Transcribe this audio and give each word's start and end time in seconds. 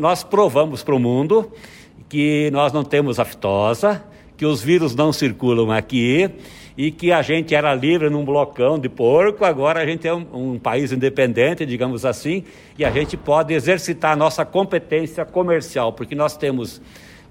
Nós 0.00 0.22
provamos 0.22 0.84
para 0.84 0.94
o 0.94 0.98
mundo 1.00 1.50
que 2.08 2.52
nós 2.52 2.72
não 2.72 2.84
temos 2.84 3.18
aftosa, 3.18 4.00
que 4.36 4.46
os 4.46 4.62
vírus 4.62 4.94
não 4.94 5.12
circulam 5.12 5.72
aqui 5.72 6.30
e 6.76 6.92
que 6.92 7.10
a 7.10 7.20
gente 7.20 7.52
era 7.52 7.74
livre 7.74 8.08
num 8.08 8.24
blocão 8.24 8.78
de 8.78 8.88
porco, 8.88 9.44
agora 9.44 9.82
a 9.82 9.84
gente 9.84 10.06
é 10.06 10.14
um, 10.14 10.52
um, 10.52 10.56
país 10.56 10.92
independente, 10.92 11.66
digamos 11.66 12.04
assim, 12.04 12.44
e 12.78 12.84
a 12.84 12.92
gente 12.92 13.16
pode 13.16 13.52
exercitar 13.52 14.12
a 14.12 14.16
nossa 14.16 14.44
competência 14.44 15.24
comercial, 15.24 15.92
porque 15.92 16.14
nós 16.14 16.36
temos 16.36 16.80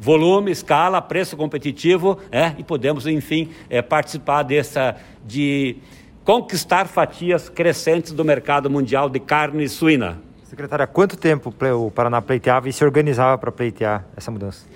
volume, 0.00 0.50
escala, 0.50 1.00
preço 1.00 1.36
competitivo, 1.36 2.18
é, 2.32 2.52
e 2.58 2.64
podemos, 2.64 3.06
enfim, 3.06 3.48
é, 3.70 3.80
participar 3.80 4.42
dessa 4.42 4.96
de 5.24 5.76
conquistar 6.24 6.88
fatias 6.88 7.48
crescentes 7.48 8.10
do 8.10 8.24
mercado 8.24 8.68
mundial 8.68 9.08
de 9.08 9.20
carne 9.20 9.68
suína. 9.68 10.25
Secretário, 10.48 10.84
há 10.84 10.86
quanto 10.86 11.16
tempo 11.16 11.52
o 11.74 11.90
Paraná 11.90 12.22
pleiteava 12.22 12.68
e 12.68 12.72
se 12.72 12.84
organizava 12.84 13.36
para 13.36 13.50
pleitear 13.50 14.06
essa 14.16 14.30
mudança? 14.30 14.66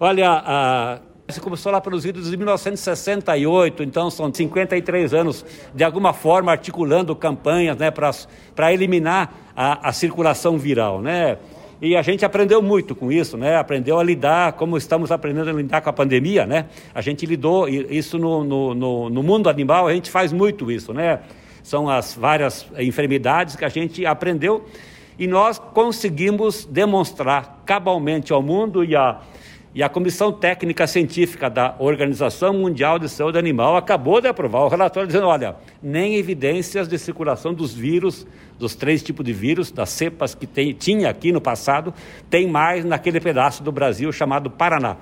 Olha, 0.00 0.42
a 0.44 1.00
você 1.26 1.40
começou 1.40 1.72
lá 1.72 1.80
pelos 1.80 2.04
idos 2.04 2.30
de 2.30 2.36
1968, 2.36 3.82
então 3.82 4.10
são 4.10 4.32
53 4.32 5.14
anos, 5.14 5.42
de 5.74 5.82
alguma 5.82 6.12
forma 6.12 6.52
articulando 6.52 7.16
campanhas 7.16 7.78
né, 7.78 7.90
para 7.90 8.72
eliminar 8.74 9.32
a, 9.56 9.88
a, 9.88 9.92
circulação 9.92 10.58
viral. 10.58 11.00
Né? 11.00 11.38
E 11.80 11.96
a 11.96 12.02
gente 12.02 12.26
aprendeu 12.26 12.60
muito 12.60 12.94
com 12.94 13.10
isso, 13.10 13.38
né? 13.38 13.56
aprendeu 13.56 13.98
a 13.98 14.04
lidar, 14.04 14.52
como 14.52 14.76
estamos 14.76 15.10
aprendendo 15.10 15.48
a 15.48 15.52
lidar 15.54 15.80
com 15.80 15.88
a 15.88 15.94
pandemia. 15.94 16.46
Né? 16.46 16.66
A 16.94 17.00
gente 17.00 17.24
lidou, 17.24 17.66
isso 17.66 18.18
no, 18.18 18.44
no, 18.44 18.74
no, 18.74 19.08
no 19.08 19.22
mundo 19.22 19.48
animal, 19.48 19.88
a 19.88 19.94
gente 19.94 20.10
faz 20.10 20.30
muito 20.30 20.70
isso. 20.70 20.92
Né? 20.92 21.20
São 21.64 21.88
as 21.88 22.14
várias 22.14 22.66
enfermidades 22.78 23.56
que 23.56 23.64
a 23.64 23.70
gente 23.70 24.04
aprendeu 24.04 24.66
e 25.18 25.26
nós 25.26 25.58
conseguimos 25.58 26.66
demonstrar 26.66 27.62
cabalmente 27.64 28.34
ao 28.34 28.42
mundo 28.42 28.84
e 28.84 28.94
a 28.94 29.20
e 29.74 29.82
a 29.82 29.88
Comissão 29.88 30.30
Técnica 30.30 30.86
Científica 30.86 31.50
da 31.50 31.74
Organização 31.80 32.54
Mundial 32.54 32.96
de 32.96 33.08
Saúde 33.08 33.38
Animal 33.38 33.76
acabou 33.76 34.20
de 34.20 34.28
aprovar 34.28 34.60
o 34.60 34.68
relatório 34.68 35.08
dizendo: 35.08 35.26
olha, 35.26 35.56
nem 35.82 36.14
evidências 36.14 36.86
de 36.86 36.96
circulação 36.96 37.52
dos 37.52 37.74
vírus, 37.74 38.24
dos 38.56 38.76
três 38.76 39.02
tipos 39.02 39.26
de 39.26 39.32
vírus, 39.32 39.72
das 39.72 39.88
cepas 39.88 40.32
que 40.32 40.46
tem, 40.46 40.72
tinha 40.72 41.10
aqui 41.10 41.32
no 41.32 41.40
passado, 41.40 41.92
tem 42.30 42.46
mais 42.46 42.84
naquele 42.84 43.18
pedaço 43.18 43.64
do 43.64 43.72
Brasil 43.72 44.12
chamado 44.12 44.48
Paraná. 44.48 44.96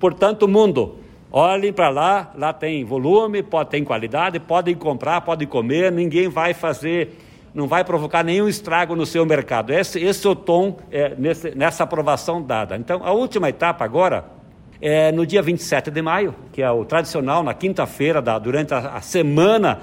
Portanto, 0.00 0.48
mundo, 0.48 0.96
olhem 1.36 1.72
para 1.72 1.88
lá, 1.88 2.30
lá 2.36 2.52
tem 2.52 2.84
volume, 2.84 3.42
pode, 3.42 3.70
tem 3.70 3.82
qualidade, 3.82 4.38
podem 4.38 4.76
comprar, 4.76 5.20
podem 5.22 5.48
comer, 5.48 5.90
ninguém 5.90 6.28
vai 6.28 6.54
fazer 6.54 7.18
não 7.52 7.68
vai 7.68 7.84
provocar 7.84 8.24
nenhum 8.24 8.48
estrago 8.48 8.96
no 8.96 9.06
seu 9.06 9.24
mercado. 9.24 9.72
Esse, 9.72 10.00
esse 10.02 10.26
é 10.26 10.30
o 10.30 10.34
tom 10.34 10.76
é, 10.90 11.14
nesse, 11.16 11.54
nessa 11.54 11.84
aprovação 11.84 12.42
dada. 12.42 12.76
Então, 12.76 13.00
a 13.04 13.12
última 13.12 13.48
etapa 13.48 13.84
agora 13.84 14.24
é 14.80 15.12
no 15.12 15.24
dia 15.24 15.40
27 15.40 15.88
de 15.88 16.02
maio, 16.02 16.34
que 16.52 16.60
é 16.60 16.68
o 16.68 16.84
tradicional, 16.84 17.44
na 17.44 17.54
quinta-feira, 17.54 18.20
durante 18.40 18.74
a, 18.74 18.96
a, 18.96 19.00
semana 19.00 19.78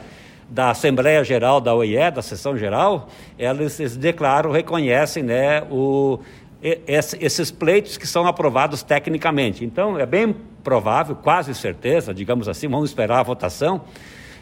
da 0.50 0.72
Assembleia 0.72 1.24
Geral 1.24 1.62
da 1.62 1.74
OIE, 1.74 2.12
da 2.12 2.22
Sessão 2.22 2.58
Geral, 2.58 3.08
eles, 3.40 3.80
eles 3.80 3.96
declaram, 3.96 4.52
reconhecem 4.52 5.24
né, 5.24 5.64
o, 5.72 6.20
esses 6.62 7.50
pleitos 7.50 7.98
que 7.98 8.06
são 8.06 8.28
aprovados 8.28 8.84
tecnicamente. 8.84 9.66
Então, 9.66 9.98
é 9.98 10.06
bem 10.06 10.36
provável, 10.64 11.16
quase 11.16 11.56
certeza, 11.56 12.14
digamos 12.14 12.48
assim, 12.48 12.68
vamos 12.68 12.90
esperar 12.90 13.20
a 13.20 13.24
votação, 13.24 13.82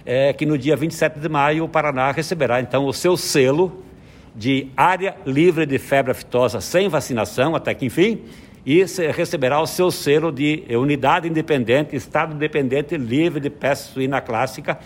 é 0.06 0.34
que 0.34 0.45
no 0.45 0.58
dia 0.58 0.75
27 0.75 1.20
de 1.20 1.30
maio 1.30 1.64
o 1.64 1.70
Paraná 1.70 2.12
receberá 2.12 2.59
então 2.59 2.86
o 2.86 2.94
seu 2.94 3.16
selo 3.16 3.84
de 4.36 4.67
área 4.75 5.16
livre 5.25 5.66
de 5.66 5.78
febre 5.78 6.12
aftosa 6.12 6.62
sem 6.62 6.90
vacinação, 6.90 7.56
até 7.56 7.73
que 7.73 7.86
enfim, 7.86 8.23
e 8.66 8.84
receberá 9.16 9.62
o 9.62 9.66
seu 9.66 9.90
selo 9.90 10.31
de 10.31 10.64
unidade 10.70 11.28
independente, 11.28 11.95
estado 11.95 12.36
independente 12.36 12.97
livre 12.97 13.40
de 13.40 13.50
peste 13.50 13.94
suína 13.94 14.20
clássica, 14.20 14.78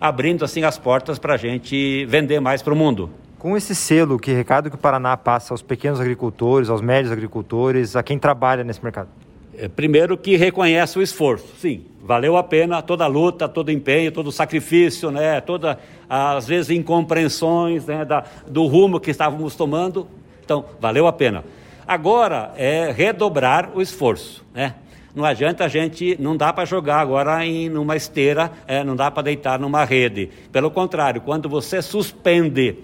abrindo 0.00 0.44
assim 0.44 0.64
as 0.64 0.78
portas 0.78 1.18
para 1.18 1.34
a 1.34 1.36
gente 1.36 2.06
vender 2.06 2.40
mais 2.40 2.62
para 2.62 2.72
o 2.72 2.76
mundo. 2.76 3.10
Com 3.40 3.56
esse 3.56 3.74
selo, 3.74 4.18
que 4.18 4.30
recado 4.34 4.68
que 4.68 4.76
o 4.76 4.78
Paraná 4.78 5.16
passa 5.16 5.54
aos 5.54 5.62
pequenos 5.62 5.98
agricultores, 5.98 6.68
aos 6.68 6.82
médios 6.82 7.10
agricultores, 7.10 7.96
a 7.96 8.02
quem 8.02 8.18
trabalha 8.18 8.62
nesse 8.62 8.84
mercado? 8.84 9.08
É, 9.56 9.66
primeiro 9.66 10.18
que 10.18 10.36
reconhece 10.36 10.98
o 10.98 11.02
esforço, 11.02 11.46
sim, 11.56 11.86
valeu 12.02 12.36
a 12.36 12.42
pena 12.42 12.82
toda 12.82 13.04
a 13.04 13.06
luta, 13.06 13.48
todo 13.48 13.68
o 13.68 13.70
empenho, 13.70 14.12
todo 14.12 14.26
o 14.26 14.32
sacrifício, 14.32 15.10
né, 15.10 15.40
toda, 15.40 15.78
às 16.06 16.46
vezes 16.46 16.68
incompreensões 16.68 17.86
né, 17.86 18.04
da, 18.04 18.24
do 18.46 18.66
rumo 18.66 19.00
que 19.00 19.10
estávamos 19.10 19.56
tomando, 19.56 20.06
então 20.44 20.66
valeu 20.78 21.06
a 21.06 21.12
pena. 21.12 21.42
Agora 21.88 22.52
é 22.58 22.92
redobrar 22.92 23.70
o 23.74 23.80
esforço, 23.80 24.44
né? 24.52 24.74
Não 25.14 25.24
adianta 25.24 25.64
a 25.64 25.68
gente, 25.68 26.14
não 26.20 26.36
dá 26.36 26.52
para 26.52 26.66
jogar 26.66 27.00
agora 27.00 27.44
em 27.44 27.70
numa 27.70 27.96
esteira, 27.96 28.52
é, 28.66 28.84
não 28.84 28.94
dá 28.94 29.10
para 29.10 29.22
deitar 29.22 29.58
numa 29.58 29.82
rede. 29.82 30.28
Pelo 30.52 30.70
contrário, 30.70 31.22
quando 31.22 31.48
você 31.48 31.80
suspende 31.80 32.76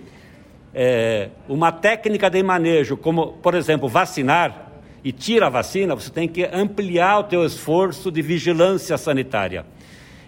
é, 0.78 1.30
uma 1.48 1.72
técnica 1.72 2.28
de 2.28 2.42
manejo, 2.42 2.98
como 2.98 3.28
por 3.42 3.54
exemplo 3.54 3.88
vacinar, 3.88 4.72
e 5.02 5.10
tira 5.10 5.46
a 5.46 5.48
vacina, 5.48 5.94
você 5.94 6.10
tem 6.10 6.28
que 6.28 6.44
ampliar 6.44 7.20
o 7.20 7.24
teu 7.24 7.46
esforço 7.46 8.10
de 8.10 8.20
vigilância 8.20 8.98
sanitária. 8.98 9.64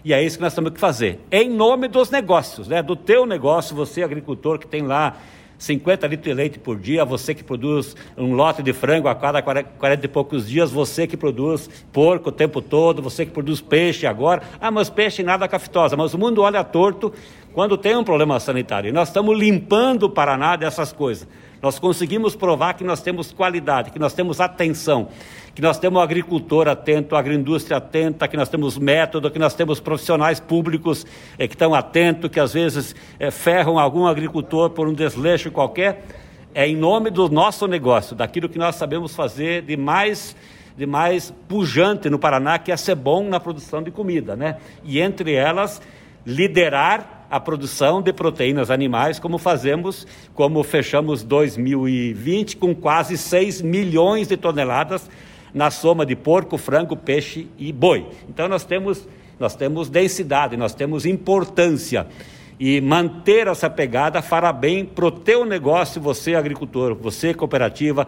E 0.03 0.11
é 0.11 0.23
isso 0.23 0.37
que 0.37 0.41
nós 0.41 0.55
temos 0.55 0.71
que 0.71 0.79
fazer. 0.79 1.19
Em 1.31 1.49
nome 1.49 1.87
dos 1.87 2.09
negócios, 2.09 2.67
né? 2.67 2.81
do 2.81 2.95
teu 2.95 3.27
negócio, 3.27 3.75
você 3.75 4.01
agricultor 4.01 4.57
que 4.57 4.65
tem 4.65 4.81
lá 4.81 5.17
50 5.59 6.07
litros 6.07 6.25
de 6.25 6.33
leite 6.33 6.57
por 6.57 6.79
dia, 6.79 7.03
você 7.03 7.35
que 7.35 7.43
produz 7.43 7.95
um 8.17 8.33
lote 8.33 8.63
de 8.63 8.71
frango 8.71 9.09
a 9.09 9.13
cada 9.13 9.41
40 9.41 10.05
e 10.05 10.07
poucos 10.07 10.47
dias, 10.47 10.71
você 10.71 11.05
que 11.05 11.17
produz 11.17 11.69
porco 11.91 12.29
o 12.29 12.31
tempo 12.31 12.61
todo, 12.61 13.01
você 13.01 13.25
que 13.25 13.31
produz 13.31 13.59
peixe 13.59 14.07
agora. 14.07 14.41
Ah, 14.59 14.71
mas 14.71 14.89
peixe 14.89 15.21
nada 15.21 15.47
caftosa, 15.47 15.97
mas 15.97 16.13
o 16.13 16.17
mundo 16.17 16.41
olha 16.41 16.63
torto 16.63 17.13
quando 17.53 17.77
tem 17.77 17.95
um 17.95 18.03
problema 18.03 18.39
sanitário. 18.39 18.87
E 18.87 18.91
nós 18.91 19.09
estamos 19.09 19.37
limpando 19.37 20.03
o 20.03 20.09
Paraná 20.09 20.55
dessas 20.55 20.93
coisas. 20.93 21.27
Nós 21.61 21.77
conseguimos 21.77 22.35
provar 22.35 22.73
que 22.73 22.83
nós 22.83 23.01
temos 23.01 23.31
qualidade, 23.31 23.91
que 23.91 23.99
nós 23.99 24.13
temos 24.13 24.39
atenção, 24.39 25.09
que 25.53 25.61
nós 25.61 25.77
temos 25.77 25.99
um 25.99 26.03
agricultor 26.03 26.67
atento, 26.67 27.15
a 27.15 27.19
agroindústria 27.19 27.77
atenta, 27.77 28.27
que 28.27 28.37
nós 28.37 28.47
temos 28.47 28.77
método, 28.77 29.29
que 29.29 29.39
nós 29.39 29.53
temos 29.53 29.79
profissionais 29.79 30.39
públicos 30.39 31.05
é, 31.37 31.47
que 31.47 31.55
estão 31.55 31.75
atentos, 31.75 32.29
que 32.29 32.39
às 32.39 32.53
vezes 32.53 32.95
é, 33.19 33.29
ferram 33.29 33.77
algum 33.77 34.07
agricultor 34.07 34.69
por 34.69 34.87
um 34.87 34.93
desleixo 34.93 35.51
qualquer. 35.51 36.05
É 36.55 36.67
em 36.67 36.75
nome 36.75 37.09
do 37.09 37.29
nosso 37.29 37.67
negócio, 37.67 38.15
daquilo 38.15 38.47
que 38.47 38.57
nós 38.57 38.75
sabemos 38.75 39.13
fazer 39.13 39.61
de 39.61 39.75
mais 39.75 40.35
de 40.77 40.85
mais 40.85 41.29
pujante 41.49 42.09
no 42.09 42.17
Paraná, 42.17 42.57
que 42.57 42.71
é 42.71 42.77
ser 42.77 42.95
bom 42.95 43.25
na 43.25 43.37
produção 43.37 43.83
de 43.83 43.91
comida, 43.91 44.33
né? 44.33 44.55
E 44.81 45.01
entre 45.01 45.33
elas, 45.33 45.81
liderar 46.25 47.18
a 47.29 47.39
produção 47.39 48.01
de 48.01 48.11
proteínas 48.11 48.71
animais, 48.71 49.19
como 49.19 49.37
fazemos, 49.37 50.07
como 50.33 50.63
fechamos 50.63 51.23
2020 51.23 52.57
com 52.57 52.73
quase 52.73 53.17
6 53.17 53.61
milhões 53.61 54.27
de 54.27 54.35
toneladas 54.35 55.09
na 55.53 55.69
soma 55.69 56.05
de 56.05 56.15
porco, 56.15 56.57
frango, 56.57 56.95
peixe 56.95 57.47
e 57.57 57.71
boi. 57.71 58.07
Então 58.27 58.47
nós 58.47 58.63
temos 58.63 59.07
nós 59.39 59.55
temos 59.55 59.89
densidade, 59.89 60.57
nós 60.57 60.73
temos 60.73 61.05
importância. 61.05 62.07
E 62.59 62.81
manter 62.81 63.47
essa 63.47 63.69
pegada 63.69 64.21
fará 64.21 64.51
bem 64.51 64.83
para 64.83 65.05
o 65.05 65.11
teu 65.11 65.45
negócio, 65.45 66.01
você 66.01 66.35
agricultor, 66.35 66.93
você 66.93 67.33
cooperativa, 67.33 68.05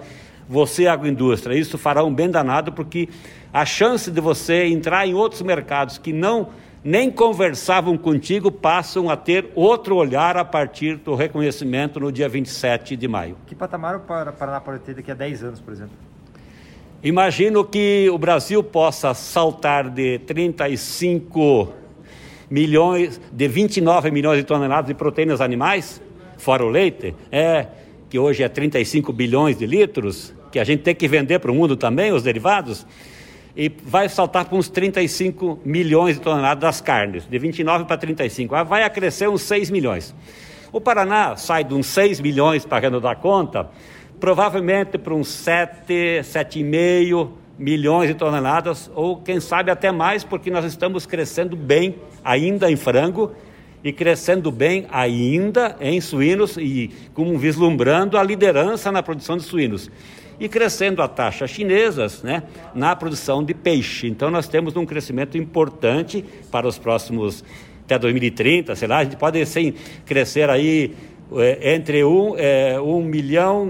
você 0.47 0.87
agroindústria. 0.87 1.55
Isso 1.57 1.77
fará 1.77 2.03
um 2.03 2.13
bem 2.13 2.29
danado 2.29 2.73
porque 2.73 3.07
a 3.53 3.63
chance 3.65 4.11
de 4.11 4.19
você 4.19 4.65
entrar 4.65 5.07
em 5.07 5.13
outros 5.13 5.41
mercados 5.41 5.97
que 5.97 6.11
não 6.11 6.49
nem 6.83 7.11
conversavam 7.11 7.97
contigo, 7.97 8.51
passam 8.51 9.09
a 9.09 9.15
ter 9.15 9.51
outro 9.53 9.95
olhar 9.95 10.35
a 10.35 10.43
partir 10.43 10.97
do 10.97 11.13
reconhecimento 11.13 11.99
no 11.99 12.11
dia 12.11 12.27
27 12.27 12.95
de 12.95 13.07
maio. 13.07 13.37
Que 13.45 13.53
patamar 13.53 13.95
o 13.95 13.99
Paraná 13.99 14.59
pode 14.59 14.79
ter 14.79 14.95
daqui 14.95 15.11
a 15.11 15.15
10 15.15 15.43
anos, 15.43 15.59
por 15.59 15.73
exemplo? 15.73 15.93
Imagino 17.03 17.63
que 17.63 18.09
o 18.11 18.17
Brasil 18.17 18.63
possa 18.63 19.13
saltar 19.13 19.89
de 19.89 20.19
35 20.19 21.73
milhões, 22.49 23.19
de 23.31 23.47
29 23.47 24.11
milhões 24.11 24.37
de 24.37 24.43
toneladas 24.43 24.87
de 24.87 24.93
proteínas 24.93 25.41
animais, 25.41 26.01
fora 26.37 26.63
o 26.63 26.69
leite, 26.69 27.15
é, 27.31 27.67
que 28.09 28.19
hoje 28.19 28.43
é 28.43 28.49
35 28.49 29.13
bilhões 29.13 29.57
de 29.57 29.65
litros, 29.65 30.33
que 30.51 30.59
a 30.59 30.63
gente 30.63 30.83
tem 30.83 30.93
que 30.93 31.07
vender 31.07 31.39
para 31.39 31.51
o 31.51 31.55
mundo 31.55 31.75
também, 31.75 32.11
os 32.11 32.23
derivados 32.23 32.85
e 33.55 33.69
vai 33.83 34.07
saltar 34.07 34.45
para 34.45 34.57
uns 34.57 34.69
35 34.69 35.59
milhões 35.65 36.15
de 36.15 36.21
toneladas 36.21 36.61
das 36.61 36.81
carnes, 36.81 37.27
de 37.27 37.37
29 37.37 37.85
para 37.85 37.97
35. 37.97 38.55
Ah, 38.55 38.63
vai 38.63 38.89
crescer 38.89 39.29
uns 39.29 39.41
6 39.41 39.69
milhões. 39.69 40.15
O 40.71 40.79
Paraná 40.79 41.35
sai 41.35 41.63
de 41.63 41.73
uns 41.73 41.87
6 41.87 42.21
milhões, 42.21 42.65
pagando 42.65 43.01
da 43.01 43.13
conta, 43.13 43.69
provavelmente 44.19 44.97
para 44.97 45.13
uns 45.13 45.27
7, 45.27 46.21
7,5 46.23 47.29
milhões 47.57 48.07
de 48.07 48.15
toneladas, 48.15 48.89
ou 48.95 49.17
quem 49.17 49.39
sabe 49.39 49.69
até 49.69 49.91
mais, 49.91 50.23
porque 50.23 50.49
nós 50.49 50.65
estamos 50.65 51.05
crescendo 51.05 51.55
bem 51.55 51.95
ainda 52.23 52.71
em 52.71 52.75
frango 52.75 53.33
e 53.83 53.91
crescendo 53.91 54.51
bem 54.51 54.85
ainda 54.91 55.75
em 55.79 55.99
suínos 55.99 56.55
e 56.57 56.91
como 57.13 57.37
vislumbrando 57.37 58.17
a 58.17 58.23
liderança 58.23 58.91
na 58.91 59.03
produção 59.03 59.37
de 59.37 59.43
suínos. 59.43 59.91
E 60.41 60.49
crescendo 60.49 61.03
a 61.03 61.07
taxas 61.07 61.51
chinesas 61.51 62.23
né, 62.23 62.41
na 62.73 62.95
produção 62.95 63.43
de 63.43 63.53
peixe. 63.53 64.07
Então 64.07 64.31
nós 64.31 64.47
temos 64.47 64.75
um 64.75 64.87
crescimento 64.87 65.37
importante 65.37 66.25
para 66.49 66.67
os 66.67 66.79
próximos 66.79 67.43
até 67.85 67.99
2030, 67.99 68.75
sei 68.75 68.87
lá, 68.87 68.97
a 68.97 69.03
gente 69.03 69.17
pode 69.17 69.45
sim 69.45 69.73
crescer 70.05 70.49
aí 70.49 70.95
é, 71.39 71.75
entre 71.75 72.03
um, 72.03 72.35
é, 72.37 72.79
um 72.79 73.01
milhão 73.01 73.69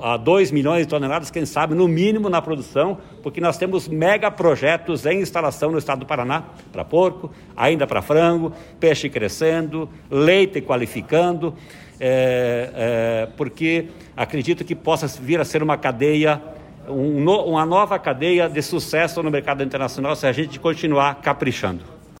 a, 0.00 0.14
a 0.14 0.16
dois 0.16 0.50
milhões 0.50 0.86
de 0.86 0.88
toneladas, 0.88 1.30
quem 1.30 1.46
sabe, 1.46 1.74
no 1.74 1.86
mínimo 1.86 2.28
na 2.28 2.42
produção, 2.42 2.98
porque 3.22 3.40
nós 3.40 3.56
temos 3.56 3.86
mega 3.86 4.30
projetos 4.30 5.06
em 5.06 5.20
instalação 5.20 5.70
no 5.70 5.78
estado 5.78 6.00
do 6.00 6.06
Paraná, 6.06 6.44
para 6.72 6.84
porco, 6.84 7.30
ainda 7.56 7.86
para 7.86 8.02
frango, 8.02 8.52
peixe 8.80 9.08
crescendo, 9.08 9.88
leite 10.10 10.60
qualificando, 10.60 11.54
é, 12.00 12.70
é, 12.74 13.28
porque 13.36 13.86
acredito 14.16 14.64
que 14.64 14.74
possa 14.74 15.06
vir 15.06 15.40
a 15.40 15.44
ser 15.44 15.62
uma 15.62 15.76
cadeia, 15.76 16.42
um, 16.88 17.24
uma 17.24 17.64
nova 17.64 17.98
cadeia 17.98 18.48
de 18.48 18.62
sucesso 18.62 19.22
no 19.22 19.30
mercado 19.30 19.62
internacional 19.62 20.16
se 20.16 20.26
a 20.26 20.32
gente 20.32 20.58
continuar 20.58 21.16
caprichando. 21.16 21.95